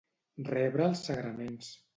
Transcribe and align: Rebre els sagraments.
Rebre 0.47 0.87
els 0.87 1.05
sagraments. 1.11 1.73